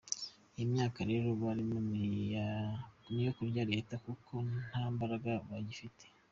[0.55, 1.99] Iyi myaka rero barimo ni
[3.17, 4.33] iyo kurya leta kuko
[4.67, 6.05] nta mbaraga bagifite.